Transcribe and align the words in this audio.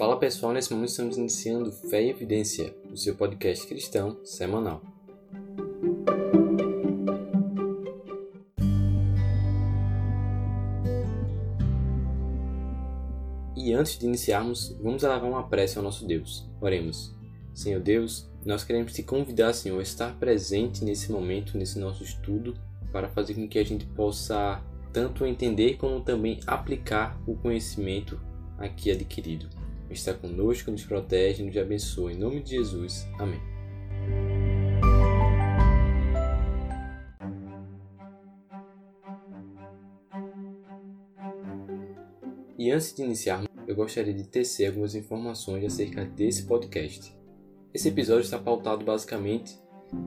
Fala 0.00 0.18
pessoal, 0.18 0.54
nesse 0.54 0.72
momento 0.72 0.88
estamos 0.88 1.18
iniciando 1.18 1.70
Fé 1.70 2.02
e 2.02 2.08
Evidência, 2.08 2.74
o 2.90 2.96
seu 2.96 3.14
podcast 3.14 3.66
cristão 3.66 4.16
semanal. 4.24 4.80
E 13.54 13.74
antes 13.74 13.98
de 13.98 14.06
iniciarmos, 14.06 14.74
vamos 14.80 15.02
elevar 15.02 15.28
uma 15.28 15.46
prece 15.46 15.76
ao 15.76 15.84
nosso 15.84 16.06
Deus. 16.06 16.48
Oremos. 16.62 17.14
Senhor 17.52 17.82
Deus, 17.82 18.26
nós 18.42 18.64
queremos 18.64 18.94
te 18.94 19.02
convidar, 19.02 19.52
Senhor, 19.52 19.78
a 19.78 19.82
estar 19.82 20.18
presente 20.18 20.82
nesse 20.82 21.12
momento, 21.12 21.58
nesse 21.58 21.78
nosso 21.78 22.02
estudo, 22.02 22.54
para 22.90 23.10
fazer 23.10 23.34
com 23.34 23.46
que 23.46 23.58
a 23.58 23.64
gente 23.64 23.84
possa 23.84 24.64
tanto 24.94 25.26
entender 25.26 25.76
como 25.76 26.00
também 26.00 26.40
aplicar 26.46 27.20
o 27.26 27.34
conhecimento 27.34 28.18
aqui 28.56 28.90
adquirido. 28.90 29.59
Está 29.90 30.14
conosco, 30.14 30.70
nos 30.70 30.84
protege, 30.84 31.42
nos 31.42 31.56
abençoa. 31.56 32.12
Em 32.12 32.16
nome 32.16 32.40
de 32.40 32.50
Jesus. 32.50 33.08
Amém. 33.18 33.40
E 42.56 42.70
antes 42.70 42.94
de 42.94 43.02
iniciarmos, 43.02 43.48
eu 43.66 43.74
gostaria 43.74 44.14
de 44.14 44.24
tecer 44.24 44.68
algumas 44.68 44.94
informações 44.94 45.64
acerca 45.64 46.04
desse 46.04 46.44
podcast. 46.44 47.12
Esse 47.74 47.88
episódio 47.88 48.22
está 48.22 48.38
pautado 48.38 48.84
basicamente 48.84 49.58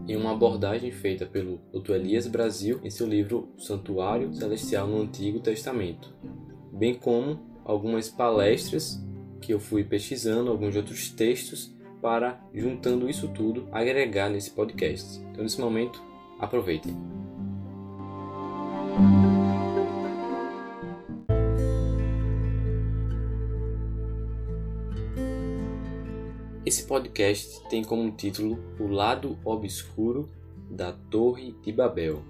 em 0.08 0.16
uma 0.16 0.32
abordagem 0.32 0.92
feita 0.92 1.26
pelo 1.26 1.60
Dr. 1.74 1.96
Elias 1.96 2.28
Brasil 2.28 2.80
em 2.84 2.90
seu 2.90 3.06
livro 3.06 3.50
Santuário 3.58 4.34
Celestial 4.34 4.88
no 4.88 5.02
Antigo 5.02 5.42
Testamento, 5.42 6.16
bem 6.72 6.94
como 6.94 7.40
algumas 7.66 8.08
palestras 8.10 9.04
que 9.44 9.54
eu 9.54 9.60
fui 9.60 9.84
pesquisando, 9.84 10.50
alguns 10.50 10.74
outros 10.74 11.10
textos 11.10 11.70
para, 12.02 12.42
juntando 12.54 13.10
isso 13.10 13.28
tudo, 13.28 13.68
agregar 13.74 14.30
nesse 14.30 14.52
podcast. 14.52 15.20
Então, 15.32 15.44
nesse 15.44 15.60
momento, 15.60 16.02
aproveitem. 16.40 16.96
Esse 26.66 26.84
podcast 26.86 27.68
tem 27.70 27.84
como 27.84 28.10
título 28.12 28.58
O 28.80 28.88
Lado 28.88 29.38
Obscuro 29.44 30.30
da 30.72 30.94
Torre 30.94 31.54
de 31.62 31.74
Babel. 31.74 32.24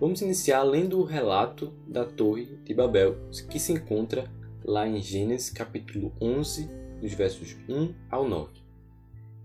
Vamos 0.00 0.20
iniciar 0.20 0.64
lendo 0.64 0.98
o 0.98 1.04
relato 1.04 1.72
da 1.86 2.04
Torre 2.04 2.58
de 2.64 2.74
Babel, 2.74 3.16
que 3.48 3.60
se 3.60 3.72
encontra 3.72 4.28
lá 4.70 4.86
em 4.86 5.02
Gênesis 5.02 5.50
capítulo 5.50 6.12
11, 6.20 6.70
dos 7.00 7.12
versos 7.12 7.56
1 7.68 7.92
ao 8.08 8.28
9. 8.28 8.52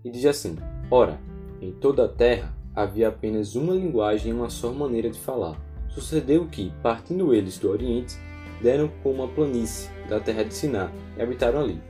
E 0.04 0.10
diz 0.10 0.24
assim: 0.24 0.56
Ora, 0.88 1.20
em 1.60 1.72
toda 1.72 2.04
a 2.04 2.08
terra 2.08 2.56
havia 2.72 3.08
apenas 3.08 3.56
uma 3.56 3.74
linguagem 3.74 4.30
e 4.30 4.34
uma 4.34 4.48
só 4.48 4.72
maneira 4.72 5.10
de 5.10 5.18
falar. 5.18 5.60
Sucedeu 5.88 6.46
que, 6.46 6.72
partindo 6.80 7.34
eles 7.34 7.58
do 7.58 7.68
Oriente, 7.68 8.14
deram 8.62 8.88
como 9.02 9.24
a 9.24 9.28
planície 9.28 9.90
da 10.08 10.20
terra 10.20 10.44
de 10.44 10.54
Siná 10.54 10.92
e 11.18 11.22
habitaram 11.22 11.60
ali. 11.60 11.80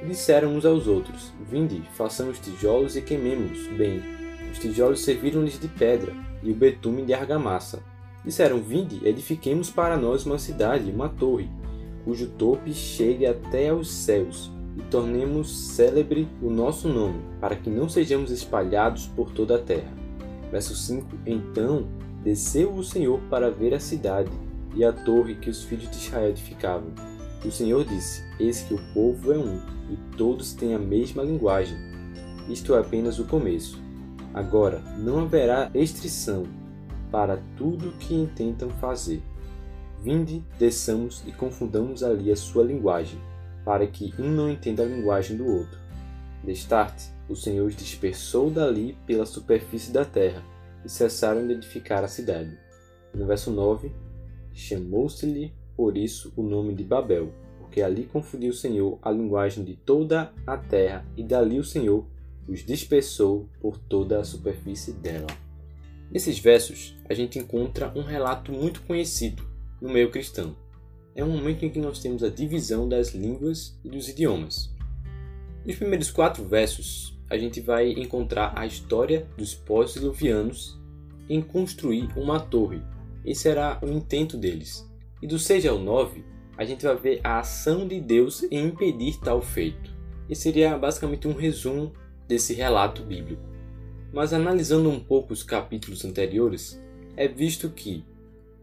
E 0.00 0.06
disseram 0.06 0.54
uns 0.54 0.64
aos 0.64 0.86
outros: 0.86 1.32
Vinde, 1.50 1.82
façamos 1.96 2.38
tijolos 2.38 2.94
e 2.94 3.02
queimemos-los 3.02 3.66
bem. 3.76 4.00
Os 4.52 4.60
tijolos 4.60 5.00
serviram-lhes 5.00 5.58
de 5.58 5.66
pedra, 5.66 6.14
e 6.40 6.52
o 6.52 6.54
betume 6.54 7.02
de 7.02 7.12
argamassa. 7.12 7.82
Disseram: 8.24 8.62
Vinde, 8.62 9.00
edifiquemos 9.04 9.72
para 9.72 9.96
nós 9.96 10.24
uma 10.24 10.38
cidade, 10.38 10.88
uma 10.88 11.08
torre, 11.08 11.50
cujo 12.06 12.28
tope 12.28 12.72
chegue 12.72 13.26
até 13.26 13.70
aos 13.70 13.90
céus, 13.90 14.52
e 14.76 14.82
tornemos 14.82 15.72
célebre 15.74 16.28
o 16.40 16.48
nosso 16.48 16.88
nome, 16.88 17.20
para 17.40 17.56
que 17.56 17.68
não 17.68 17.88
sejamos 17.88 18.30
espalhados 18.30 19.08
por 19.08 19.32
toda 19.32 19.56
a 19.56 19.58
terra. 19.58 19.92
Verso 20.52 20.76
5: 20.76 21.04
Então 21.26 21.88
desceu 22.22 22.72
o 22.72 22.84
Senhor 22.84 23.18
para 23.28 23.50
ver 23.50 23.74
a 23.74 23.80
cidade 23.80 24.30
e 24.76 24.84
a 24.84 24.92
torre 24.92 25.34
que 25.34 25.50
os 25.50 25.64
filhos 25.64 25.90
de 25.90 25.96
Israel 25.96 26.28
edificavam. 26.28 26.92
O 27.44 27.50
Senhor 27.50 27.84
disse: 27.84 28.22
Eis 28.38 28.62
que 28.62 28.74
o 28.74 28.80
povo 28.94 29.32
é 29.32 29.38
um, 29.38 29.60
e 29.90 29.96
todos 30.16 30.52
têm 30.52 30.74
a 30.74 30.78
mesma 30.78 31.24
linguagem. 31.24 31.76
Isto 32.48 32.72
é 32.76 32.78
apenas 32.78 33.18
o 33.18 33.24
começo. 33.24 33.82
Agora 34.32 34.80
não 34.96 35.22
haverá 35.22 35.70
restrição 35.74 36.44
para 37.10 37.40
tudo 37.56 37.88
o 37.88 37.92
que 37.94 38.14
intentam 38.14 38.70
fazer. 38.70 39.20
Vinde, 40.02 40.44
desçamos 40.58 41.22
e 41.26 41.32
confundamos 41.32 42.02
ali 42.02 42.30
a 42.30 42.36
sua 42.36 42.62
linguagem, 42.62 43.18
para 43.64 43.86
que 43.86 44.14
um 44.18 44.30
não 44.30 44.50
entenda 44.50 44.82
a 44.82 44.86
linguagem 44.86 45.36
do 45.36 45.46
outro. 45.46 45.78
Destarte, 46.44 47.10
o 47.28 47.34
Senhor 47.34 47.66
os 47.66 47.74
dispersou 47.74 48.50
dali 48.50 48.96
pela 49.06 49.26
superfície 49.26 49.92
da 49.92 50.04
terra, 50.04 50.44
e 50.84 50.88
cessaram 50.88 51.46
de 51.46 51.54
edificar 51.54 52.04
a 52.04 52.08
cidade. 52.08 52.56
no 53.12 53.26
verso 53.26 53.50
9, 53.50 53.90
chamou-se-lhe 54.52 55.52
por 55.74 55.96
isso 55.96 56.32
o 56.36 56.42
nome 56.42 56.74
de 56.74 56.84
Babel, 56.84 57.32
porque 57.58 57.82
ali 57.82 58.04
confundiu 58.04 58.50
o 58.50 58.54
Senhor 58.54 58.98
a 59.02 59.10
linguagem 59.10 59.64
de 59.64 59.74
toda 59.74 60.32
a 60.46 60.56
terra, 60.56 61.04
e 61.16 61.24
dali 61.24 61.58
o 61.58 61.64
Senhor 61.64 62.06
os 62.46 62.64
dispersou 62.64 63.48
por 63.60 63.76
toda 63.76 64.20
a 64.20 64.24
superfície 64.24 64.92
dela. 64.92 65.26
Nesses 66.10 66.38
versos, 66.38 66.96
a 67.08 67.14
gente 67.14 67.38
encontra 67.38 67.92
um 67.96 68.02
relato 68.02 68.52
muito 68.52 68.82
conhecido 68.82 69.55
no 69.80 69.88
meio 69.88 70.10
cristão. 70.10 70.56
É 71.14 71.24
um 71.24 71.30
momento 71.30 71.64
em 71.64 71.70
que 71.70 71.78
nós 71.78 71.98
temos 71.98 72.22
a 72.22 72.28
divisão 72.28 72.88
das 72.88 73.14
línguas 73.14 73.78
e 73.84 73.88
dos 73.88 74.08
idiomas. 74.08 74.74
Nos 75.64 75.76
primeiros 75.76 76.10
quatro 76.10 76.44
versos, 76.44 77.18
a 77.28 77.36
gente 77.36 77.60
vai 77.60 77.90
encontrar 77.90 78.52
a 78.56 78.66
história 78.66 79.28
dos 79.36 79.54
pós-diluvianos 79.54 80.78
em 81.28 81.42
construir 81.42 82.08
uma 82.16 82.38
torre. 82.38 82.80
Esse 83.24 83.42
será 83.42 83.78
o 83.82 83.88
intento 83.88 84.36
deles. 84.36 84.88
E 85.20 85.26
do 85.26 85.38
6 85.38 85.66
ao 85.66 85.78
9, 85.78 86.24
a 86.56 86.64
gente 86.64 86.84
vai 86.84 86.96
ver 86.96 87.20
a 87.24 87.40
ação 87.40 87.86
de 87.86 88.00
Deus 88.00 88.44
em 88.44 88.66
impedir 88.66 89.18
tal 89.20 89.42
feito. 89.42 89.90
Esse 90.28 90.42
seria 90.42 90.76
basicamente 90.78 91.26
um 91.26 91.34
resumo 91.34 91.92
desse 92.28 92.54
relato 92.54 93.02
bíblico. 93.02 93.42
Mas 94.12 94.32
analisando 94.32 94.88
um 94.88 95.00
pouco 95.00 95.32
os 95.32 95.42
capítulos 95.42 96.04
anteriores, 96.04 96.80
é 97.16 97.26
visto 97.26 97.70
que 97.70 98.04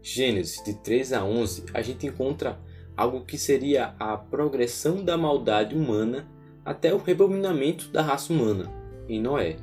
Gênesis 0.04 0.62
de 0.62 0.74
3 0.74 1.14
a 1.14 1.24
11, 1.24 1.64
a 1.74 1.82
gente 1.82 2.06
encontra 2.06 2.60
algo 2.96 3.24
que 3.24 3.36
seria 3.36 3.94
a 3.98 4.16
progressão 4.16 5.04
da 5.04 5.16
maldade 5.16 5.74
humana 5.74 6.28
até 6.64 6.94
o 6.94 6.98
rebominamento 6.98 7.88
da 7.88 8.02
raça 8.02 8.32
humana 8.32 8.70
em 9.08 9.20
Noé. 9.20 9.56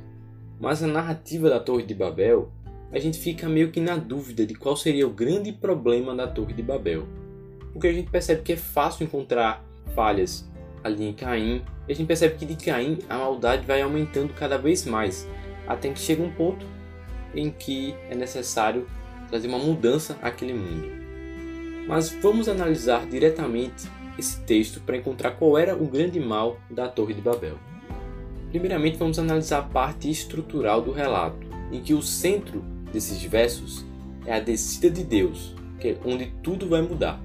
Mas 0.60 0.82
a 0.82 0.86
narrativa 0.86 1.48
da 1.48 1.58
Torre 1.58 1.84
de 1.84 1.94
Babel, 1.94 2.52
a 2.92 2.98
gente 2.98 3.18
fica 3.18 3.48
meio 3.48 3.70
que 3.70 3.80
na 3.80 3.96
dúvida 3.96 4.44
de 4.44 4.54
qual 4.54 4.76
seria 4.76 5.06
o 5.06 5.10
grande 5.10 5.50
problema 5.52 6.14
da 6.14 6.26
Torre 6.26 6.52
de 6.52 6.62
Babel 6.62 7.06
porque 7.72 7.88
a 7.88 7.92
gente 7.92 8.10
percebe 8.10 8.42
que 8.42 8.52
é 8.52 8.56
fácil 8.56 9.04
encontrar 9.04 9.64
falhas 9.94 10.48
ali 10.84 11.04
em 11.04 11.12
Caim, 11.12 11.64
e 11.88 11.92
a 11.92 11.94
gente 11.94 12.06
percebe 12.06 12.36
que 12.36 12.44
de 12.44 12.56
Caim 12.56 12.98
a 13.08 13.18
maldade 13.18 13.66
vai 13.66 13.80
aumentando 13.82 14.32
cada 14.34 14.58
vez 14.58 14.84
mais, 14.84 15.28
até 15.66 15.88
que 15.88 15.98
chega 15.98 16.22
um 16.22 16.30
ponto 16.30 16.66
em 17.34 17.50
que 17.50 17.94
é 18.10 18.14
necessário 18.14 18.86
trazer 19.32 19.48
uma 19.48 19.58
mudança 19.58 20.18
àquele 20.20 20.52
mundo. 20.52 20.90
Mas 21.88 22.10
vamos 22.20 22.50
analisar 22.50 23.06
diretamente 23.06 23.88
esse 24.18 24.38
texto 24.40 24.78
para 24.82 24.98
encontrar 24.98 25.30
qual 25.30 25.56
era 25.56 25.74
o 25.74 25.86
grande 25.86 26.20
mal 26.20 26.58
da 26.68 26.86
Torre 26.86 27.14
de 27.14 27.22
Babel. 27.22 27.56
Primeiramente, 28.50 28.98
vamos 28.98 29.18
analisar 29.18 29.60
a 29.60 29.62
parte 29.62 30.10
estrutural 30.10 30.82
do 30.82 30.92
relato, 30.92 31.46
em 31.72 31.80
que 31.80 31.94
o 31.94 32.02
centro 32.02 32.60
desses 32.92 33.22
versos 33.24 33.86
é 34.26 34.34
a 34.34 34.38
descida 34.38 34.90
de 34.90 35.02
Deus, 35.02 35.54
que 35.80 35.88
é 35.88 35.96
onde 36.04 36.26
tudo 36.42 36.68
vai 36.68 36.82
mudar. 36.82 37.18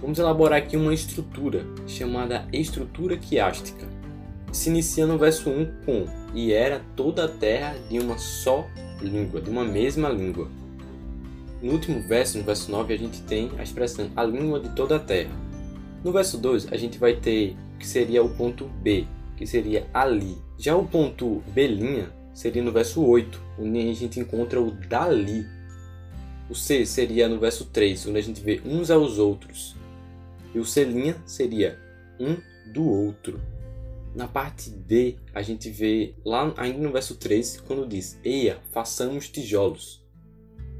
Vamos 0.00 0.18
elaborar 0.18 0.58
aqui 0.58 0.76
uma 0.76 0.92
estrutura 0.92 1.64
chamada 1.86 2.48
estrutura 2.52 3.16
quiástica. 3.16 3.86
Se 4.50 4.68
inicia 4.68 5.06
no 5.06 5.16
verso 5.16 5.48
1 5.48 5.84
com 5.86 6.06
E 6.34 6.52
era 6.52 6.82
toda 6.96 7.26
a 7.26 7.28
terra 7.28 7.76
de 7.88 8.00
uma 8.00 8.18
só 8.18 8.66
língua, 9.00 9.40
de 9.40 9.48
uma 9.48 9.64
mesma 9.64 10.08
língua. 10.08 10.48
No 11.62 11.72
último 11.72 12.00
verso, 12.02 12.38
no 12.38 12.44
verso 12.44 12.70
9, 12.70 12.92
a 12.92 12.98
gente 12.98 13.22
tem 13.22 13.50
a 13.58 13.62
expressão 13.62 14.10
a 14.14 14.22
língua 14.22 14.60
de 14.60 14.68
toda 14.70 14.96
a 14.96 15.00
terra. 15.00 15.34
No 16.04 16.12
verso 16.12 16.38
2, 16.38 16.72
a 16.72 16.76
gente 16.76 16.98
vai 16.98 17.16
ter 17.16 17.56
o 17.74 17.78
que 17.78 17.86
seria 17.86 18.22
o 18.22 18.28
ponto 18.28 18.66
B, 18.66 19.06
que 19.36 19.46
seria 19.46 19.86
ali. 19.92 20.36
Já 20.58 20.76
o 20.76 20.86
ponto 20.86 21.42
B' 21.54 22.06
seria 22.34 22.62
no 22.62 22.70
verso 22.70 23.02
8, 23.02 23.42
onde 23.58 23.90
a 23.90 23.94
gente 23.94 24.20
encontra 24.20 24.60
o 24.60 24.70
dali. 24.70 25.46
O 26.48 26.54
C 26.54 26.84
seria 26.84 27.28
no 27.28 27.40
verso 27.40 27.64
3, 27.64 28.06
onde 28.06 28.18
a 28.18 28.22
gente 28.22 28.40
vê 28.40 28.60
uns 28.64 28.90
aos 28.90 29.18
outros. 29.18 29.74
E 30.54 30.58
o 30.58 30.64
selinha 30.64 31.16
seria 31.26 31.78
um 32.20 32.36
do 32.72 32.86
outro. 32.86 33.40
Na 34.14 34.28
parte 34.28 34.70
D, 34.70 35.16
a 35.34 35.42
gente 35.42 35.68
vê 35.70 36.14
lá 36.24 36.52
ainda 36.56 36.78
no 36.78 36.92
verso 36.92 37.16
3, 37.16 37.60
quando 37.66 37.86
diz: 37.86 38.18
Eia, 38.22 38.58
façamos 38.70 39.28
tijolos. 39.28 40.05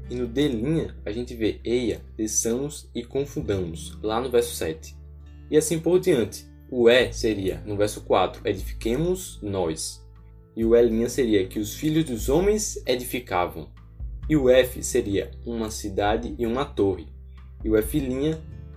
E 0.09 0.15
no 0.15 0.27
D', 0.27 0.93
a 1.05 1.11
gente 1.11 1.35
vê: 1.35 1.59
Eia, 1.63 2.01
desçamos 2.15 2.89
e 2.95 3.03
confundamos, 3.03 3.97
lá 4.01 4.21
no 4.21 4.29
verso 4.29 4.55
7. 4.55 4.95
E 5.49 5.57
assim 5.57 5.79
por 5.79 5.99
diante. 5.99 6.45
O 6.69 6.89
E 6.89 7.13
seria, 7.13 7.63
no 7.65 7.77
verso 7.77 8.01
4, 8.01 8.41
edifiquemos 8.45 9.39
nós. 9.41 10.05
E 10.55 10.65
o 10.65 10.75
E' 10.75 11.09
seria 11.09 11.47
que 11.47 11.59
os 11.59 11.75
filhos 11.75 12.03
dos 12.03 12.29
homens 12.29 12.81
edificavam. 12.85 13.69
E 14.29 14.35
o 14.35 14.49
F 14.49 14.83
seria 14.83 15.31
uma 15.45 15.71
cidade 15.71 16.35
e 16.37 16.45
uma 16.45 16.65
torre. 16.65 17.07
E 17.63 17.69
o 17.69 17.77
F', 17.77 18.01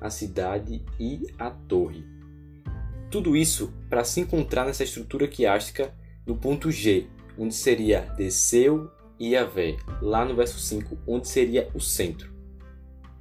a 0.01 0.11
cidade 0.11 0.85
e 0.99 1.27
a 1.39 1.51
torre. 1.51 2.05
Tudo 3.11 3.37
isso 3.37 3.73
para 3.89 4.05
se 4.05 4.21
encontrar 4.21 4.65
nessa 4.65 4.85
estrutura 4.85 5.27
quiástica 5.27 5.93
do 6.25 6.37
ponto 6.37 6.71
G, 6.71 7.09
onde 7.37 7.55
seria 7.55 8.03
desceu 8.17 8.89
Yahvé, 9.21 9.77
lá 10.01 10.25
no 10.25 10.35
verso 10.35 10.59
5, 10.59 10.97
onde 11.07 11.29
seria 11.29 11.69
o 11.75 11.81
centro. 11.81 12.33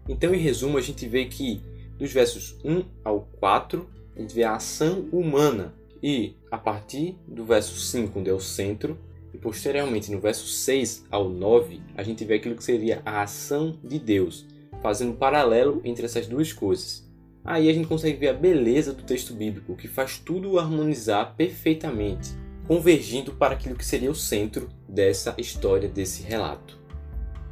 Então, 0.07 0.33
em 0.33 0.39
resumo, 0.39 0.77
a 0.77 0.81
gente 0.81 1.07
vê 1.07 1.25
que 1.25 1.61
dos 1.97 2.13
versos 2.13 2.57
1 2.63 2.83
ao 3.03 3.27
4, 3.39 3.87
a 4.15 4.21
gente 4.21 4.33
vê 4.33 4.43
a 4.43 4.55
ação 4.55 5.07
humana, 5.11 5.73
e 6.01 6.35
a 6.49 6.57
partir 6.57 7.17
do 7.27 7.43
verso 7.43 7.77
5, 7.77 8.19
onde 8.19 8.29
é 8.29 8.33
o 8.33 8.39
centro, 8.39 8.97
e 9.33 9.37
posteriormente 9.37 10.11
no 10.11 10.19
verso 10.19 10.47
6 10.47 11.05
ao 11.11 11.29
9, 11.29 11.81
a 11.95 12.03
gente 12.03 12.23
vê 12.23 12.35
aquilo 12.35 12.55
que 12.55 12.63
seria 12.63 13.01
a 13.05 13.21
ação 13.21 13.77
de 13.83 13.99
Deus, 13.99 14.45
fazendo 14.81 15.11
um 15.11 15.15
paralelo 15.15 15.81
entre 15.83 16.05
essas 16.05 16.25
duas 16.25 16.53
coisas. 16.53 17.07
Aí 17.43 17.69
a 17.69 17.73
gente 17.73 17.87
consegue 17.87 18.17
ver 18.17 18.29
a 18.29 18.33
beleza 18.33 18.93
do 18.93 19.03
texto 19.03 19.33
bíblico, 19.33 19.75
que 19.75 19.87
faz 19.87 20.17
tudo 20.17 20.57
harmonizar 20.57 21.35
perfeitamente, 21.35 22.29
convergindo 22.69 23.31
para 23.31 23.56
aquilo 23.56 23.74
que 23.74 23.83
seria 23.83 24.12
o 24.12 24.16
centro 24.16 24.69
dessa 24.88 25.33
história, 25.39 25.89
desse 25.89 26.21
relato. 26.21 26.77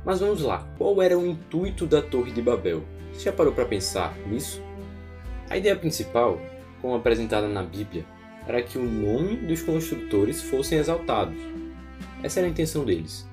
Mas 0.06 0.20
vamos 0.20 0.44
lá, 0.44 0.72
qual 0.78 1.02
era 1.02 1.18
o 1.18 1.26
intuito 1.26 1.88
da 1.88 2.04
Torre 2.04 2.32
de 2.32 2.40
Babel? 2.40 2.84
Você 3.12 3.22
já 3.22 3.34
parou 3.34 3.52
para 3.52 3.66
pensar 3.66 4.16
nisso? 4.28 4.62
A 5.50 5.58
ideia 5.58 5.76
principal, 5.76 6.40
como 6.84 6.94
apresentada 6.94 7.48
na 7.48 7.64
Bíblia, 7.64 8.06
era 8.46 8.62
que 8.62 8.78
o 8.78 8.84
nome 8.84 9.38
dos 9.38 9.64
construtores 9.64 10.44
fossem 10.44 10.78
exaltados, 10.78 11.42
essa 12.22 12.40
era 12.40 12.48
a 12.48 12.52
intenção 12.52 12.86
deles. 12.86 13.28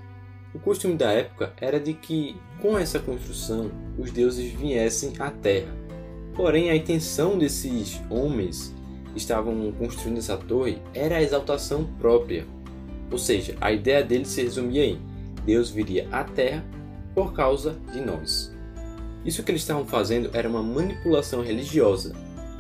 O 0.55 0.59
costume 0.59 0.97
da 0.97 1.13
época 1.13 1.53
era 1.61 1.79
de 1.79 1.93
que, 1.93 2.35
com 2.63 2.79
essa 2.79 2.99
construção, 2.99 3.71
os 3.99 4.11
deuses 4.11 4.51
viessem 4.55 5.13
à 5.19 5.31
terra. 5.31 5.77
Porém, 6.35 6.71
a 6.71 6.77
intenção 6.77 7.37
desses 7.37 8.01
homens 8.09 8.75
estavam 9.14 9.72
construindo 9.72 10.19
essa 10.19 10.37
torre 10.37 10.78
era 10.93 11.16
a 11.16 11.22
exaltação 11.22 11.84
própria. 11.99 12.46
Ou 13.11 13.19
seja, 13.19 13.56
a 13.61 13.72
ideia 13.72 14.02
deles 14.02 14.28
se 14.28 14.43
resumia 14.43 14.84
em 14.84 15.00
Deus 15.44 15.70
viria 15.70 16.08
à 16.11 16.25
terra 16.25 16.64
por 17.14 17.32
causa 17.32 17.76
de 17.93 18.00
nós. 18.00 18.52
Isso 19.25 19.43
que 19.43 19.50
eles 19.50 19.61
estavam 19.61 19.84
fazendo 19.84 20.31
era 20.32 20.49
uma 20.49 20.62
manipulação 20.62 21.43
religiosa, 21.43 22.14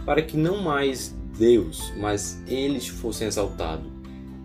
para 0.04 0.22
que 0.22 0.36
não 0.36 0.62
mais 0.62 1.14
Deus, 1.38 1.92
mas 1.96 2.42
eles 2.46 2.86
fossem 2.86 3.26
exaltados 3.26 3.94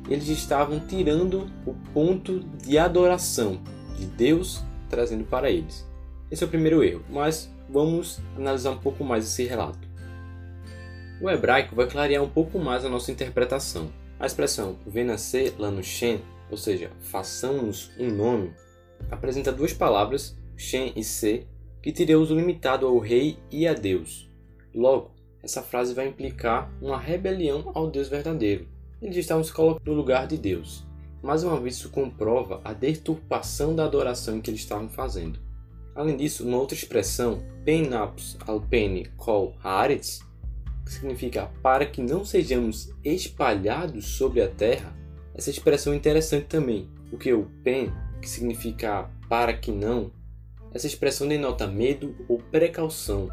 eles 0.09 0.27
estavam 0.27 0.79
tirando 0.79 1.47
o 1.65 1.73
ponto 1.93 2.39
de 2.63 2.77
adoração 2.77 3.59
de 3.95 4.05
Deus 4.05 4.61
trazendo 4.89 5.23
para 5.23 5.51
eles. 5.51 5.87
Esse 6.31 6.43
é 6.43 6.47
o 6.47 6.49
primeiro 6.49 6.83
erro, 6.83 7.03
mas 7.09 7.53
vamos 7.69 8.19
analisar 8.35 8.71
um 8.71 8.77
pouco 8.77 9.03
mais 9.03 9.25
esse 9.25 9.43
relato. 9.43 9.87
O 11.21 11.29
hebraico 11.29 11.75
vai 11.75 11.85
clarear 11.85 12.23
um 12.23 12.29
pouco 12.29 12.57
mais 12.57 12.85
a 12.85 12.89
nossa 12.89 13.11
interpretação. 13.11 13.91
A 14.17 14.25
expressão 14.25 14.77
venascer 14.87 15.53
lanushen, 15.57 16.21
ou 16.49 16.55
seja, 16.55 16.91
façamos 16.99 17.91
um 17.99 18.09
nome, 18.09 18.53
apresenta 19.11 19.51
duas 19.51 19.73
palavras, 19.73 20.37
shen 20.55 20.93
e 20.95 21.03
se, 21.03 21.45
que 21.81 21.91
teriam 21.91 22.21
uso 22.21 22.35
limitado 22.35 22.87
ao 22.87 22.97
rei 22.99 23.37
e 23.51 23.67
a 23.67 23.73
Deus. 23.73 24.29
Logo, 24.73 25.11
essa 25.43 25.61
frase 25.61 25.93
vai 25.93 26.07
implicar 26.07 26.71
uma 26.81 26.97
rebelião 26.97 27.71
ao 27.73 27.89
Deus 27.89 28.07
verdadeiro, 28.07 28.67
eles 29.01 29.17
estavam 29.17 29.43
se 29.43 29.53
colocando 29.53 29.85
no 29.87 29.93
lugar 29.93 30.27
de 30.27 30.37
Deus. 30.37 30.85
Mais 31.21 31.43
uma 31.43 31.59
vez, 31.59 31.75
isso 31.75 31.89
comprova 31.89 32.61
a 32.63 32.71
deturpação 32.71 33.75
da 33.75 33.85
adoração 33.85 34.39
que 34.39 34.49
eles 34.49 34.61
estavam 34.61 34.89
fazendo. 34.89 35.39
Além 35.95 36.15
disso, 36.15 36.47
uma 36.47 36.57
outra 36.57 36.75
expressão, 36.75 37.43
penapos 37.65 38.37
alpene 38.47 39.07
kol 39.17 39.53
haaretz, 39.61 40.21
significa 40.91 41.51
para 41.61 41.85
que 41.85 42.01
não 42.01 42.25
sejamos 42.25 42.91
espalhados 43.03 44.05
sobre 44.05 44.41
a 44.41 44.47
terra, 44.47 44.95
essa 45.35 45.49
expressão 45.49 45.93
é 45.93 45.95
interessante 45.95 46.47
também, 46.47 46.89
porque 47.09 47.31
o 47.31 47.45
pen, 47.63 47.91
que 48.21 48.29
significa 48.29 49.09
para 49.29 49.53
que 49.53 49.71
não, 49.71 50.11
essa 50.73 50.87
expressão 50.87 51.27
denota 51.27 51.67
medo 51.67 52.15
ou 52.27 52.37
precaução. 52.37 53.29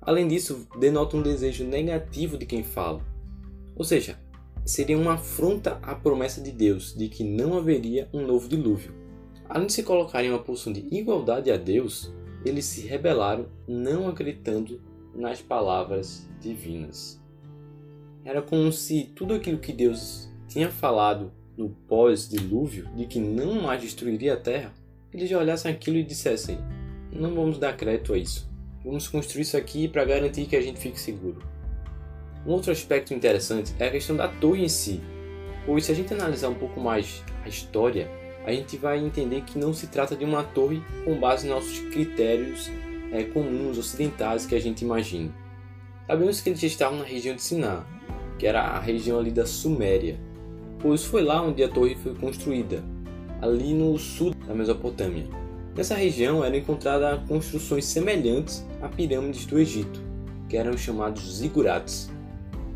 Além 0.00 0.28
disso, 0.28 0.66
denota 0.78 1.16
um 1.16 1.22
desejo 1.22 1.64
negativo 1.64 2.36
de 2.36 2.46
quem 2.46 2.62
fala. 2.62 3.02
Ou 3.74 3.84
seja, 3.84 4.18
seria 4.64 4.98
uma 4.98 5.14
afronta 5.14 5.78
à 5.82 5.94
promessa 5.94 6.40
de 6.40 6.52
Deus 6.52 6.94
de 6.94 7.08
que 7.08 7.24
não 7.24 7.56
haveria 7.56 8.08
um 8.12 8.26
novo 8.26 8.48
dilúvio. 8.48 8.92
Além 9.48 9.66
de 9.66 9.72
se 9.72 9.82
colocarem 9.82 10.30
em 10.30 10.32
uma 10.32 10.42
posição 10.42 10.72
de 10.72 10.86
igualdade 10.94 11.50
a 11.50 11.56
Deus, 11.56 12.12
eles 12.44 12.66
se 12.66 12.86
rebelaram 12.86 13.46
não 13.66 14.08
acreditando 14.08 14.80
nas 15.14 15.40
palavras 15.40 16.28
divinas. 16.40 17.20
Era 18.24 18.42
como 18.42 18.70
se 18.70 19.04
tudo 19.14 19.34
aquilo 19.34 19.58
que 19.58 19.72
Deus 19.72 20.28
tinha 20.48 20.70
falado 20.70 21.32
no 21.56 21.70
pós-dilúvio, 21.88 22.88
de 22.94 23.06
que 23.06 23.18
não 23.18 23.62
mais 23.62 23.82
destruiria 23.82 24.34
a 24.34 24.36
terra, 24.36 24.72
eles 25.12 25.28
já 25.28 25.38
olhassem 25.38 25.70
aquilo 25.70 25.96
e 25.96 26.04
dissessem: 26.04 26.58
não 27.12 27.34
vamos 27.34 27.58
dar 27.58 27.76
crédito 27.76 28.12
a 28.12 28.18
isso. 28.18 28.48
Vamos 28.84 29.08
construir 29.08 29.42
isso 29.42 29.56
aqui 29.56 29.88
para 29.88 30.04
garantir 30.04 30.46
que 30.46 30.56
a 30.56 30.60
gente 30.60 30.78
fique 30.78 31.00
seguro. 31.00 31.42
Um 32.46 32.52
outro 32.52 32.70
aspecto 32.70 33.12
interessante 33.12 33.74
é 33.78 33.88
a 33.88 33.90
questão 33.90 34.16
da 34.16 34.28
torre 34.28 34.64
em 34.64 34.68
si, 34.68 35.00
pois 35.66 35.84
se 35.84 35.92
a 35.92 35.94
gente 35.94 36.14
analisar 36.14 36.48
um 36.48 36.54
pouco 36.54 36.80
mais 36.80 37.22
a 37.44 37.48
história, 37.48 38.08
a 38.46 38.52
gente 38.52 38.76
vai 38.76 38.98
entender 38.98 39.42
que 39.42 39.58
não 39.58 39.74
se 39.74 39.88
trata 39.88 40.16
de 40.16 40.24
uma 40.24 40.42
torre 40.42 40.80
com 41.04 41.18
base 41.18 41.46
nos 41.46 41.56
nossos 41.56 41.80
critérios 41.90 42.70
é, 43.12 43.24
comuns 43.24 43.78
ocidentais 43.78 44.46
que 44.46 44.54
a 44.54 44.60
gente 44.60 44.84
imagina. 44.84 45.32
Sabemos 46.06 46.40
que 46.40 46.50
eles 46.50 46.62
estavam 46.62 46.98
na 46.98 47.04
região 47.04 47.34
de 47.34 47.42
Siná, 47.42 47.84
que 48.38 48.46
era 48.46 48.62
a 48.62 48.78
região 48.78 49.18
ali 49.18 49.30
da 49.30 49.44
Suméria, 49.44 50.18
pois 50.78 51.04
foi 51.04 51.22
lá 51.22 51.42
onde 51.42 51.62
a 51.62 51.68
torre 51.68 51.94
foi 51.96 52.14
construída, 52.14 52.82
ali 53.42 53.74
no 53.74 53.98
sul 53.98 54.34
da 54.46 54.54
Mesopotâmia. 54.54 55.26
Nessa 55.76 55.94
região 55.94 56.44
eram 56.44 56.56
encontradas 56.56 57.20
construções 57.28 57.84
semelhantes 57.84 58.66
a 58.82 58.88
pirâmides 58.88 59.46
do 59.46 59.58
Egito, 59.58 60.00
que 60.48 60.56
eram 60.56 60.76
chamados 60.76 61.36
zigurates. 61.36 62.10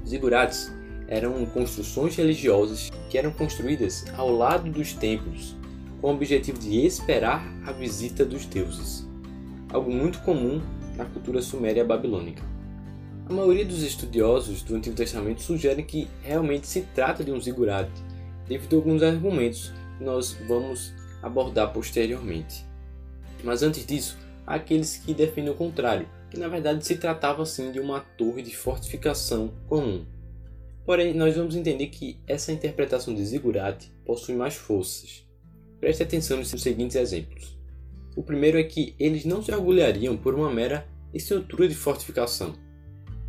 Zigurates 0.07 0.73
eram 1.09 1.45
construções 1.47 2.17
religiosas 2.17 2.91
que 3.11 3.19
eram 3.19 3.33
construídas 3.33 4.05
ao 4.17 4.31
lado 4.31 4.71
dos 4.71 4.93
templos, 4.93 5.57
com 6.01 6.09
o 6.09 6.15
objetivo 6.15 6.59
de 6.59 6.85
esperar 6.87 7.45
a 7.67 7.73
visita 7.73 8.25
dos 8.25 8.47
deuses, 8.47 9.07
algo 9.73 9.91
muito 9.91 10.21
comum 10.21 10.61
na 10.97 11.05
cultura 11.07 11.41
suméria 11.41 11.85
babilônica. 11.85 12.43
A 13.29 13.33
maioria 13.33 13.65
dos 13.65 13.83
estudiosos 13.83 14.63
do 14.63 14.75
Antigo 14.75 14.95
Testamento 14.95 15.41
sugerem 15.41 15.85
que 15.85 16.09
realmente 16.23 16.67
se 16.67 16.83
trata 16.95 17.25
de 17.25 17.33
um 17.33 17.41
zigurate, 17.41 18.03
devido 18.47 18.75
a 18.75 18.77
alguns 18.77 19.03
argumentos 19.03 19.73
que 19.97 20.05
nós 20.05 20.37
vamos 20.47 20.93
abordar 21.23 21.73
posteriormente. 21.73 22.67
Mas 23.43 23.63
antes 23.63 23.87
disso, 23.87 24.19
há 24.47 24.57
aqueles 24.57 24.99
que 24.99 25.15
defendem 25.15 25.53
o 25.53 25.57
contrário, 25.57 26.07
que 26.31 26.39
na 26.39 26.49
verdade 26.49 26.85
se 26.85 26.97
tratava 26.97 27.43
assim 27.43 27.73
de 27.73 27.81
uma 27.81 28.01
torre 28.01 28.43
de 28.43 28.55
fortificação 28.55 29.53
comum. 29.67 30.05
Porém, 30.85 31.15
nós 31.15 31.37
vamos 31.37 31.55
entender 31.55 31.87
que 31.87 32.21
essa 32.27 32.53
interpretação 32.53 33.15
de 33.15 33.25
Zigurate 33.25 33.93
possui 34.05 34.35
mais 34.35 34.55
forças. 34.55 35.25
Preste 35.81 36.03
atenção 36.03 36.39
nos 36.39 36.49
seguintes 36.49 36.97
exemplos. 36.97 37.62
O 38.15 38.23
primeiro 38.23 38.59
é 38.59 38.63
que 38.63 38.95
eles 38.99 39.25
não 39.25 39.43
se 39.43 39.53
orgulhariam 39.53 40.17
por 40.17 40.35
uma 40.35 40.51
mera 40.51 40.87
estrutura 41.15 41.69
de 41.69 41.75
fortificação. 41.75 42.55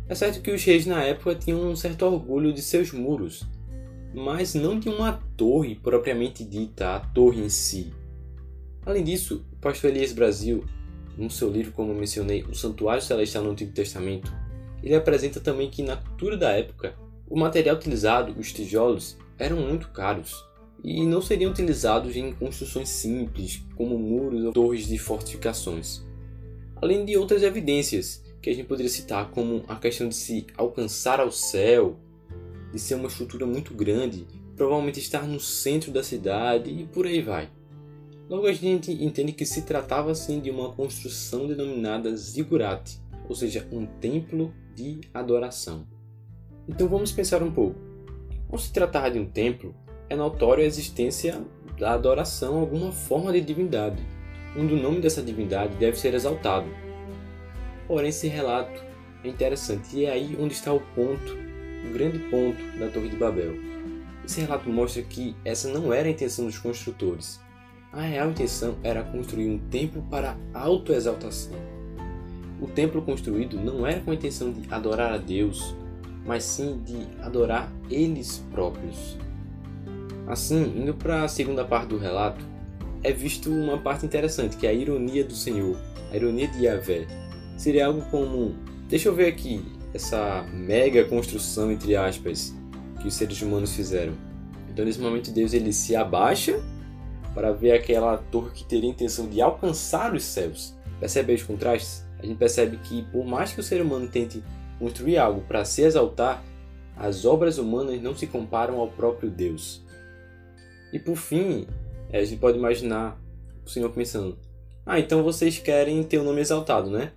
É 0.08 0.14
certo 0.14 0.42
que 0.42 0.50
os 0.50 0.62
reis 0.62 0.84
na 0.84 1.02
época 1.02 1.34
tinham 1.34 1.66
um 1.66 1.76
certo 1.76 2.04
orgulho 2.04 2.52
de 2.52 2.60
seus 2.60 2.92
muros, 2.92 3.46
mas 4.14 4.54
não 4.54 4.78
de 4.78 4.88
uma 4.88 5.22
torre 5.36 5.74
propriamente 5.74 6.44
dita, 6.44 6.96
a 6.96 7.00
torre 7.00 7.40
em 7.40 7.48
si. 7.48 7.92
Além 8.84 9.02
disso, 9.02 9.46
o 9.52 9.56
pastor 9.56 9.90
Elias 9.90 10.12
Brasil 10.12 10.64
no 11.16 11.30
seu 11.30 11.50
livro, 11.50 11.72
como 11.72 11.94
mencionei, 11.94 12.42
O 12.42 12.54
Santuário 12.54 13.02
Celestial 13.02 13.44
no 13.44 13.52
Antigo 13.52 13.72
Testamento, 13.72 14.32
ele 14.82 14.94
apresenta 14.94 15.40
também 15.40 15.70
que 15.70 15.82
na 15.82 15.96
cultura 15.96 16.36
da 16.36 16.50
época, 16.50 16.94
o 17.26 17.38
material 17.38 17.76
utilizado, 17.76 18.38
os 18.38 18.52
tijolos, 18.52 19.16
eram 19.38 19.56
muito 19.56 19.88
caros 19.88 20.44
e 20.84 21.06
não 21.06 21.22
seriam 21.22 21.50
utilizados 21.50 22.14
em 22.14 22.30
construções 22.30 22.90
simples, 22.90 23.62
como 23.74 23.98
muros 23.98 24.44
ou 24.44 24.52
torres 24.52 24.86
de 24.86 24.98
fortificações. 24.98 26.02
Além 26.76 27.06
de 27.06 27.16
outras 27.16 27.42
evidências 27.42 28.22
que 28.42 28.50
a 28.50 28.54
gente 28.54 28.66
poderia 28.66 28.90
citar, 28.90 29.30
como 29.30 29.64
a 29.66 29.76
questão 29.76 30.06
de 30.06 30.14
se 30.14 30.46
alcançar 30.58 31.20
ao 31.20 31.32
céu, 31.32 31.96
de 32.70 32.78
ser 32.78 32.96
uma 32.96 33.08
estrutura 33.08 33.46
muito 33.46 33.72
grande, 33.72 34.26
provavelmente 34.54 35.00
estar 35.00 35.26
no 35.26 35.40
centro 35.40 35.90
da 35.90 36.02
cidade 36.02 36.70
e 36.70 36.84
por 36.84 37.06
aí 37.06 37.22
vai. 37.22 37.48
Logo 38.28 38.46
a 38.46 38.52
gente 38.52 38.92
entende 38.92 39.32
que 39.32 39.46
se 39.46 39.62
tratava 39.62 40.10
assim 40.10 40.38
de 40.38 40.50
uma 40.50 40.72
construção 40.72 41.46
denominada 41.46 42.14
zigurate, 42.14 43.00
ou 43.26 43.34
seja, 43.34 43.66
um 43.72 43.86
templo 43.86 44.52
de 44.74 45.00
adoração. 45.14 45.86
Então 46.68 46.88
vamos 46.88 47.10
pensar 47.10 47.42
um 47.42 47.50
pouco. 47.50 47.78
Ao 48.50 48.58
se 48.58 48.72
tratar 48.72 49.08
de 49.08 49.18
um 49.18 49.26
templo, 49.26 49.74
é 50.08 50.16
notória 50.16 50.64
a 50.64 50.66
existência 50.66 51.40
da 51.78 51.92
adoração 51.92 52.56
a 52.56 52.60
alguma 52.60 52.92
forma 52.92 53.32
de 53.32 53.40
divindade, 53.40 54.02
onde 54.56 54.74
o 54.74 54.82
nome 54.82 55.00
dessa 55.00 55.22
divindade 55.22 55.76
deve 55.76 55.98
ser 55.98 56.14
exaltado. 56.14 56.66
Porém, 57.86 58.08
esse 58.08 58.28
relato 58.28 58.82
é 59.22 59.28
interessante 59.28 59.96
e 59.96 60.04
é 60.04 60.12
aí 60.12 60.36
onde 60.40 60.54
está 60.54 60.72
o 60.72 60.80
ponto, 60.80 61.32
o 61.88 61.92
grande 61.92 62.18
ponto 62.30 62.62
da 62.78 62.88
Torre 62.88 63.08
de 63.08 63.16
Babel. 63.16 63.54
Esse 64.24 64.40
relato 64.40 64.70
mostra 64.70 65.02
que 65.02 65.36
essa 65.44 65.68
não 65.68 65.92
era 65.92 66.08
a 66.08 66.10
intenção 66.10 66.46
dos 66.46 66.58
construtores. 66.58 67.40
A 67.92 68.00
real 68.00 68.30
intenção 68.30 68.76
era 68.82 69.02
construir 69.02 69.48
um 69.48 69.58
templo 69.58 70.02
para 70.10 70.36
autoexaltação. 70.52 71.52
O 72.60 72.66
templo 72.66 73.02
construído 73.02 73.60
não 73.60 73.86
era 73.86 74.00
com 74.00 74.10
a 74.10 74.14
intenção 74.14 74.52
de 74.52 74.72
adorar 74.72 75.12
a 75.12 75.18
Deus, 75.18 75.74
mas 76.24 76.44
sim 76.44 76.80
de 76.82 77.06
adorar 77.22 77.70
eles 77.90 78.42
próprios. 78.50 79.18
Assim, 80.26 80.62
indo 80.76 80.94
para 80.94 81.24
a 81.24 81.28
segunda 81.28 81.64
parte 81.64 81.88
do 81.88 81.98
relato, 81.98 82.44
é 83.02 83.12
visto 83.12 83.50
uma 83.50 83.78
parte 83.78 84.06
interessante, 84.06 84.56
que 84.56 84.66
é 84.66 84.70
a 84.70 84.72
ironia 84.72 85.24
do 85.24 85.34
Senhor, 85.34 85.76
a 86.10 86.16
ironia 86.16 86.48
de 86.48 86.64
Yahvé. 86.64 87.06
Seria 87.56 87.86
algo 87.86 88.02
como, 88.10 88.54
deixa 88.88 89.08
eu 89.08 89.14
ver 89.14 89.26
aqui, 89.26 89.62
essa 89.92 90.42
mega 90.52 91.04
construção, 91.04 91.70
entre 91.70 91.94
aspas, 91.94 92.54
que 93.00 93.06
os 93.06 93.14
seres 93.14 93.40
humanos 93.42 93.74
fizeram. 93.74 94.14
Então, 94.68 94.84
nesse 94.84 95.00
momento, 95.00 95.30
Deus 95.30 95.52
ele 95.52 95.72
se 95.72 95.94
abaixa 95.94 96.60
para 97.34 97.52
ver 97.52 97.72
aquela 97.72 98.16
torre 98.16 98.50
que 98.52 98.64
teria 98.64 98.90
intenção 98.90 99.28
de 99.28 99.40
alcançar 99.40 100.14
os 100.14 100.24
céus. 100.24 100.74
Percebe 100.98 101.34
os 101.34 101.42
contrastes? 101.42 102.04
A 102.18 102.26
gente 102.26 102.38
percebe 102.38 102.78
que, 102.78 103.02
por 103.12 103.24
mais 103.26 103.52
que 103.52 103.60
o 103.60 103.62
ser 103.62 103.82
humano 103.82 104.08
tente 104.08 104.42
construir 104.78 105.18
algo 105.18 105.42
para 105.42 105.64
se 105.64 105.82
exaltar, 105.82 106.42
as 106.96 107.24
obras 107.24 107.58
humanas 107.58 108.00
não 108.00 108.16
se 108.16 108.26
comparam 108.26 108.80
ao 108.80 108.88
próprio 108.88 109.30
Deus. 109.30 109.83
E 110.94 110.98
por 111.00 111.16
fim, 111.16 111.66
a 112.12 112.22
gente 112.22 112.38
pode 112.38 112.56
imaginar 112.56 113.20
o 113.66 113.68
Senhor 113.68 113.90
pensando: 113.90 114.38
Ah, 114.86 115.00
então 115.00 115.24
vocês 115.24 115.58
querem 115.58 116.00
ter 116.04 116.18
o 116.18 116.24
nome 116.24 116.40
exaltado, 116.40 116.88
né? 116.88 117.10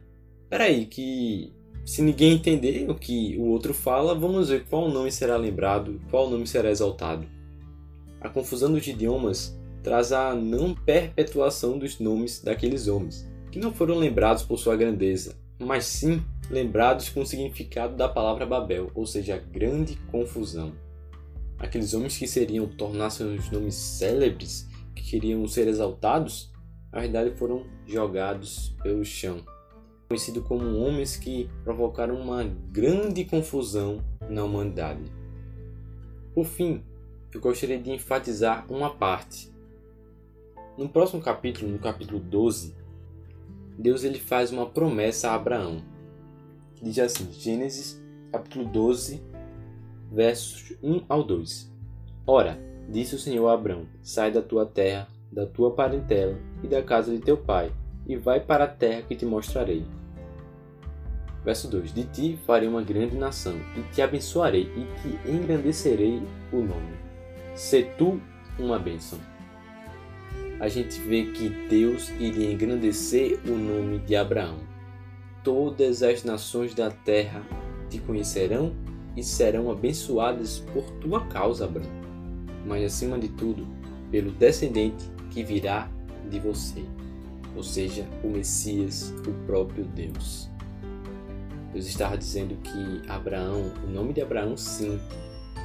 Peraí, 0.50 0.88
que 0.88 1.54
se 1.86 2.02
ninguém 2.02 2.34
entender 2.34 2.90
o 2.90 2.96
que 2.96 3.38
o 3.38 3.44
outro 3.44 3.76
fala, 3.76 4.16
vamos 4.16 4.50
ver 4.50 4.66
qual 4.66 4.90
nome 4.90 5.12
será 5.12 5.38
lembrado, 5.38 6.02
qual 6.10 6.28
nome 6.28 6.48
será 6.48 6.72
exaltado. 6.72 7.28
A 8.20 8.28
confusão 8.28 8.72
dos 8.72 8.88
idiomas 8.88 9.56
traz 9.84 10.12
a 10.12 10.34
não 10.34 10.74
perpetuação 10.74 11.78
dos 11.78 12.00
nomes 12.00 12.42
daqueles 12.42 12.88
homens, 12.88 13.30
que 13.52 13.60
não 13.60 13.72
foram 13.72 13.96
lembrados 13.96 14.42
por 14.42 14.58
sua 14.58 14.76
grandeza, 14.76 15.36
mas 15.60 15.86
sim 15.86 16.24
lembrados 16.50 17.10
com 17.10 17.22
o 17.22 17.26
significado 17.26 17.96
da 17.96 18.10
palavra 18.10 18.46
Babel, 18.46 18.90
ou 18.96 19.06
seja, 19.06 19.38
grande 19.38 19.98
confusão. 20.12 20.74
Aqueles 21.60 21.94
homens 21.94 22.18
que 22.18 22.28
seriam 22.28 22.68
tornar 22.68 23.10
seus 23.10 23.50
nomes 23.50 23.76
célebres, 23.76 24.68
que 24.96 25.04
queriam 25.04 25.48
ser 25.48 25.68
exaltados, 25.68 26.52
na 26.92 27.02
verdade 27.02 27.36
foram 27.36 27.66
jogados 27.86 28.76
pelo 28.84 29.04
chão, 29.04 29.44
conhecido 30.08 30.42
como 30.42 30.78
homens 30.78 31.18
que 31.18 31.50
provocaram 31.64 32.16
uma 32.16 32.44
grande 32.44 33.26
confusão 33.26 34.04
na 34.30 34.44
humanidade. 34.44 35.04
Por 36.34 36.46
fim, 36.46 36.84
eu 37.34 37.42
gostaria 37.42 37.80
de 37.80 37.92
enfatizar 37.92 38.66
uma 38.72 38.94
parte. 38.94 39.52
No 40.78 40.88
próximo 40.88 41.22
capítulo, 41.22 41.72
no 41.72 41.80
capítulo 41.80 42.20
12, 42.20 42.76
Deus 43.78 44.04
ele 44.04 44.20
faz 44.20 44.52
uma 44.52 44.68
promessa 44.68 45.32
a 45.32 45.36
Abraão 45.36 45.84
diz 46.82 47.00
assim, 47.00 47.32
Gênesis 47.32 48.02
capítulo 48.32 48.66
12, 48.66 49.22
versos 50.12 50.74
1 50.82 51.06
ao 51.08 51.24
2. 51.24 51.72
Ora, 52.26 52.60
disse 52.90 53.16
o 53.16 53.20
Senhor 53.20 53.48
a 53.48 53.54
Abraão: 53.54 53.86
Sai 54.02 54.32
da 54.32 54.42
tua 54.42 54.66
terra, 54.66 55.08
da 55.32 55.46
tua 55.46 55.72
parentela 55.72 56.38
e 56.64 56.68
da 56.68 56.82
casa 56.82 57.12
de 57.12 57.20
teu 57.20 57.38
pai, 57.38 57.72
e 58.06 58.16
vai 58.16 58.40
para 58.40 58.66
a 58.66 58.68
terra 58.68 59.02
que 59.02 59.16
te 59.16 59.26
mostrarei. 59.26 59.86
Verso 61.44 61.70
2: 61.70 61.94
De 61.94 62.04
ti 62.06 62.40
farei 62.46 62.68
uma 62.68 62.82
grande 62.82 63.16
nação, 63.16 63.56
e 63.76 63.82
te 63.94 64.02
abençoarei, 64.02 64.64
e 64.64 64.86
te 65.02 65.30
engrandecerei 65.30 66.22
o 66.52 66.58
nome. 66.58 66.98
Se 67.56 67.84
tu 67.98 68.20
uma 68.60 68.80
bênção. 68.80 69.20
A 70.60 70.68
gente 70.68 71.00
vê 71.02 71.26
que 71.26 71.50
Deus 71.70 72.10
iria 72.20 72.52
engrandecer 72.52 73.40
o 73.46 73.56
nome 73.56 74.00
de 74.00 74.16
Abraão 74.16 74.58
todas 75.48 76.04
as 76.04 76.26
nações 76.26 76.74
da 76.74 76.92
terra 76.92 77.42
te 77.90 78.00
conhecerão 78.00 78.76
e 79.18 79.24
serão 79.24 79.72
abençoadas 79.72 80.60
por 80.72 80.84
tua 81.02 81.26
causa, 81.26 81.66
Abraão. 81.66 81.90
Mas 82.64 82.84
acima 82.84 83.18
de 83.18 83.28
tudo, 83.30 83.68
pelo 84.12 84.32
descendente 84.32 85.10
que 85.32 85.44
virá 85.44 85.90
de 86.30 86.40
você, 86.40 86.86
ou 87.56 87.64
seja, 87.64 88.06
o 88.24 88.28
Messias, 88.28 89.12
o 89.28 89.34
próprio 89.48 89.86
Deus. 89.86 90.48
Deus 91.74 91.88
estava 91.88 92.16
dizendo 92.16 92.56
que 92.58 93.10
Abraão, 93.10 93.74
o 93.84 93.90
nome 93.90 94.14
de 94.14 94.22
Abraão, 94.22 94.56
sim, 94.56 95.00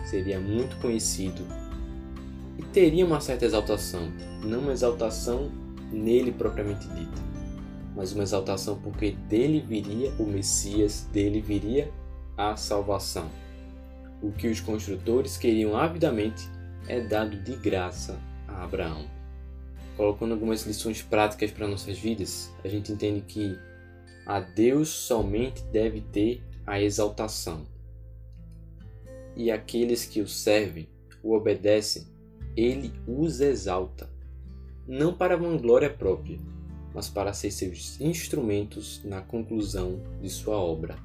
seria 0.07 0.41
muito 0.41 0.75
conhecido 0.77 1.43
e 2.59 2.63
teria 2.63 3.05
uma 3.05 3.21
certa 3.21 3.45
exaltação, 3.45 4.11
não 4.43 4.61
uma 4.61 4.73
exaltação 4.73 5.51
nele 5.93 6.33
propriamente 6.33 6.89
dita, 6.89 7.21
mas 7.95 8.13
uma 8.13 8.23
exaltação 8.23 8.79
porque 8.79 9.11
dele 9.29 9.61
viria 9.61 10.11
o 10.19 10.25
Messias, 10.25 11.07
dele 11.13 11.41
viria 11.41 11.93
a 12.37 12.57
salvação. 12.57 13.31
O 14.23 14.31
que 14.33 14.49
os 14.49 14.61
construtores 14.61 15.37
queriam 15.37 15.77
avidamente 15.77 16.49
é 16.89 17.01
dado 17.01 17.37
de 17.37 17.57
graça 17.57 18.19
a 18.49 18.65
Abraão. 18.65 19.09
Colocando 19.97 20.33
algumas 20.33 20.65
lições 20.65 21.03
práticas 21.03 21.51
para 21.51 21.69
nossas 21.69 21.99
vidas, 21.99 22.53
a 22.65 22.69
gente 22.69 22.93
entende 22.93 23.21
que 23.23 23.59
a 24.25 24.41
Deus 24.41 24.89
somente 24.89 25.63
deve 25.65 26.01
ter 26.01 26.43
a 26.67 26.81
exaltação. 26.81 27.67
E 29.37 29.51
aqueles 29.51 30.05
que 30.05 30.21
o 30.21 30.29
servem, 30.29 30.89
o 31.23 31.35
obedecem, 31.35 32.07
ele 32.57 32.93
os 33.07 33.41
exalta, 33.41 34.11
não 34.87 35.15
para 35.15 35.37
vanglória 35.37 35.91
própria, 35.91 36.39
mas 36.95 37.09
para 37.09 37.33
ser 37.33 37.51
seus 37.51 38.01
instrumentos 38.01 39.03
na 39.05 39.21
conclusão 39.21 40.01
de 40.21 40.29
sua 40.29 40.57
obra. 40.57 40.97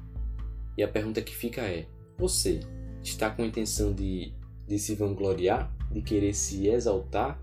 E 0.78 0.82
a 0.84 0.86
pergunta 0.86 1.20
que 1.20 1.34
fica 1.34 1.60
é: 1.62 1.86
você 2.16 2.60
está 3.02 3.28
com 3.28 3.42
a 3.42 3.46
intenção 3.46 3.92
de, 3.92 4.32
de 4.64 4.78
se 4.78 4.94
vangloriar, 4.94 5.74
de 5.90 6.00
querer 6.00 6.32
se 6.32 6.68
exaltar, 6.68 7.42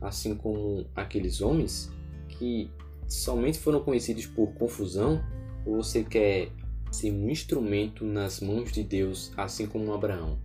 assim 0.00 0.34
como 0.34 0.84
aqueles 0.96 1.40
homens 1.40 1.88
que 2.28 2.68
somente 3.06 3.60
foram 3.60 3.80
conhecidos 3.80 4.26
por 4.26 4.52
confusão? 4.54 5.22
Ou 5.64 5.76
você 5.76 6.02
quer 6.02 6.50
ser 6.90 7.12
um 7.12 7.30
instrumento 7.30 8.04
nas 8.04 8.40
mãos 8.40 8.72
de 8.72 8.82
Deus, 8.82 9.30
assim 9.36 9.64
como 9.64 9.94
Abraão? 9.94 10.40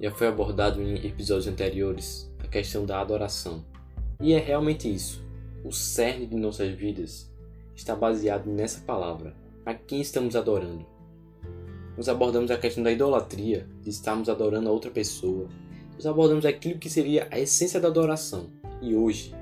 Já 0.00 0.10
foi 0.10 0.26
abordado 0.26 0.82
em 0.82 1.06
episódios 1.06 1.46
anteriores 1.46 2.28
a 2.40 2.48
questão 2.48 2.84
da 2.84 3.00
adoração. 3.00 3.64
E 4.20 4.32
é 4.32 4.38
realmente 4.40 4.92
isso 4.92 5.24
o 5.64 5.72
cerne 5.72 6.26
de 6.26 6.36
nossas 6.36 6.74
vidas 6.74 7.32
está 7.74 7.96
baseado 7.96 8.46
nessa 8.46 8.80
palavra. 8.80 9.34
A 9.64 9.72
quem 9.72 10.00
estamos 10.00 10.36
adorando? 10.36 10.93
Nós 11.96 12.08
abordamos 12.08 12.50
a 12.50 12.56
questão 12.56 12.82
da 12.82 12.90
idolatria, 12.90 13.68
de 13.82 13.90
estarmos 13.90 14.28
adorando 14.28 14.68
a 14.68 14.72
outra 14.72 14.90
pessoa. 14.90 15.48
Nós 15.94 16.06
abordamos 16.06 16.44
aquilo 16.44 16.78
que 16.78 16.90
seria 16.90 17.28
a 17.30 17.38
essência 17.38 17.80
da 17.80 17.88
adoração. 17.88 18.48
E 18.82 18.94
hoje, 18.96 19.34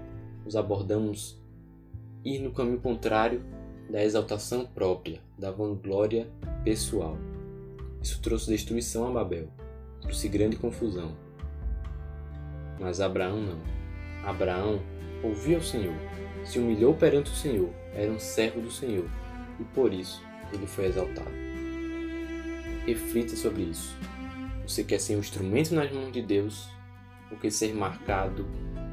nós 0.45 0.55
abordamos 0.55 1.41
ir 2.25 2.41
no 2.41 2.53
caminho 2.53 2.79
contrário 2.79 3.43
da 3.91 4.03
exaltação 4.05 4.67
própria, 4.67 5.21
da 5.39 5.51
vanglória 5.51 6.29
pessoal. 6.63 7.17
Isso 8.03 8.21
trouxe 8.21 8.51
destruição 8.51 9.07
a 9.07 9.11
Babel, 9.11 9.49
trouxe 10.01 10.29
grande 10.29 10.57
confusão. 10.57 11.13
Mas 12.79 13.01
Abraão 13.01 13.41
não. 13.41 13.59
Abraão 14.25 14.81
ouvia 15.23 15.59
o 15.59 15.63
Senhor, 15.63 15.95
se 16.45 16.59
humilhou 16.59 16.95
perante 16.95 17.31
o 17.31 17.35
Senhor, 17.35 17.71
era 17.95 18.11
um 18.11 18.19
servo 18.19 18.61
do 18.61 18.71
Senhor, 18.71 19.09
e 19.61 19.65
por 19.65 19.93
isso 19.93 20.23
ele 20.53 20.67
foi 20.67 20.87
exaltado. 20.87 21.52
Reflita 22.87 23.37
sobre 23.37 23.62
isso. 23.62 23.97
Você 24.67 24.83
quer 24.83 24.99
ser 24.99 25.17
um 25.17 25.21
instrumento 25.21 25.73
nas 25.73 25.93
mãos 25.93 26.12
de 26.12 26.21
Deus 26.21 26.69
ou 27.31 27.39
quer 27.39 27.53
ser 27.53 27.73
marcado 27.75 28.45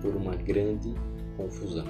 por 0.02 0.16
uma 0.16 0.36
grande 0.36 0.94
confusão? 1.36 1.86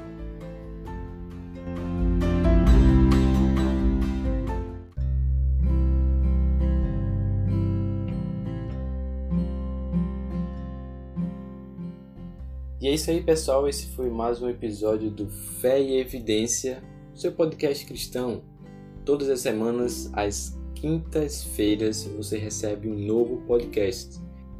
E 12.82 12.88
é 12.88 12.94
isso 12.94 13.12
aí, 13.12 13.22
pessoal. 13.22 13.68
Esse 13.68 13.88
foi 13.88 14.10
mais 14.10 14.42
um 14.42 14.50
episódio 14.50 15.12
do 15.12 15.28
Fé 15.28 15.82
e 15.82 16.00
Evidência, 16.00 16.82
seu 17.14 17.34
podcast 17.34 17.86
cristão, 17.86 18.42
todas 19.04 19.30
as 19.30 19.42
semanas 19.42 20.10
às 20.14 20.59
quintas-feiras 20.80 22.06
você 22.16 22.38
recebe 22.38 22.88
um 22.90 22.96
novo 22.96 23.44
podcast. 23.46 24.18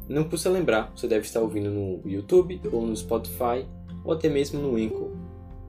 Não 0.08 0.24
custa 0.24 0.50
lembrar, 0.50 0.92
você 0.94 1.08
deve 1.08 1.24
estar 1.24 1.40
ouvindo 1.40 1.70
no 1.70 2.02
YouTube 2.04 2.60
ou 2.70 2.86
no 2.86 2.94
Spotify 2.94 3.66
ou 4.04 4.12
até 4.12 4.28
mesmo 4.28 4.60
no 4.60 4.76
Anchor. 4.76 5.10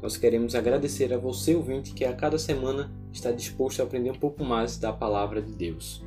Nós 0.01 0.17
queremos 0.17 0.53
agradecer 0.55 1.13
a 1.13 1.17
você, 1.17 1.55
ouvinte, 1.55 1.93
que 1.93 2.03
a 2.03 2.12
cada 2.13 2.38
semana 2.38 2.91
está 3.13 3.31
disposto 3.31 3.79
a 3.79 3.84
aprender 3.84 4.12
um 4.12 4.15
pouco 4.15 4.43
mais 4.43 4.77
da 4.77 4.91
palavra 4.91 5.41
de 5.41 5.53
Deus. 5.53 6.03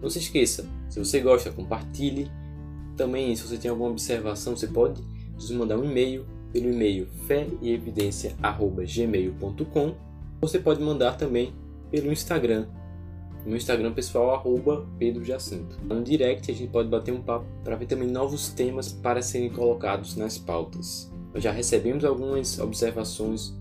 Não 0.00 0.08
se 0.08 0.18
esqueça, 0.18 0.66
se 0.88 0.98
você 0.98 1.20
gosta, 1.20 1.50
compartilhe. 1.50 2.30
Também, 2.96 3.36
se 3.36 3.42
você 3.42 3.58
tem 3.58 3.70
alguma 3.70 3.90
observação, 3.90 4.56
você 4.56 4.68
pode 4.68 5.02
nos 5.34 5.50
mandar 5.50 5.76
um 5.76 5.84
e-mail 5.84 6.24
pelo 6.52 6.72
e-mail 6.72 7.06
féeevidência.gmail.com 7.26 9.94
Você 10.40 10.58
pode 10.58 10.80
mandar 10.80 11.18
também 11.18 11.52
pelo 11.90 12.10
Instagram, 12.10 12.66
no 13.46 13.56
Instagram 13.56 13.92
pessoal, 13.92 14.34
arroba 14.34 14.84
Pedro 14.98 15.24
Jacinto. 15.24 15.78
No 15.84 16.02
direct 16.02 16.50
a 16.50 16.54
gente 16.54 16.70
pode 16.70 16.88
bater 16.88 17.14
um 17.14 17.22
papo 17.22 17.46
para 17.62 17.76
ver 17.76 17.86
também 17.86 18.08
novos 18.08 18.48
temas 18.48 18.92
para 18.92 19.22
serem 19.22 19.48
colocados 19.50 20.16
nas 20.16 20.36
pautas. 20.36 21.10
Nós 21.32 21.42
já 21.42 21.52
recebemos 21.52 22.04
algumas 22.04 22.58
observações, 22.58 23.54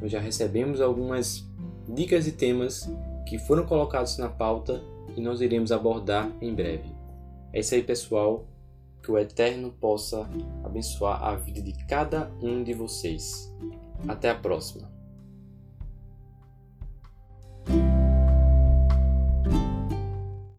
nós 0.00 0.10
já 0.10 0.20
recebemos 0.20 0.80
algumas 0.80 1.46
dicas 1.86 2.24
de 2.24 2.32
temas 2.32 2.90
que 3.26 3.38
foram 3.38 3.66
colocados 3.66 4.16
na 4.16 4.28
pauta 4.28 4.82
e 5.14 5.20
nós 5.20 5.40
iremos 5.42 5.70
abordar 5.70 6.30
em 6.40 6.54
breve. 6.54 6.90
É 7.52 7.60
isso 7.60 7.74
aí, 7.74 7.82
pessoal. 7.82 8.46
Que 9.02 9.12
o 9.12 9.18
Eterno 9.18 9.70
possa 9.70 10.28
abençoar 10.64 11.22
a 11.22 11.36
vida 11.36 11.60
de 11.62 11.72
cada 11.86 12.30
um 12.42 12.64
de 12.64 12.72
vocês. 12.72 13.52
Até 14.08 14.30
a 14.30 14.34
próxima. 14.34 14.95